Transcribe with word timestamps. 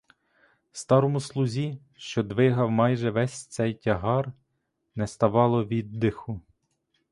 Старому 0.71 1.19
слузі, 1.19 1.79
що 1.95 2.23
двигав 2.23 2.71
майже 2.71 3.11
ввесь 3.11 3.45
цей 3.45 3.73
тягар, 3.73 4.33
не 4.95 5.07
ставало 5.07 5.65
віддиху. 5.65 6.41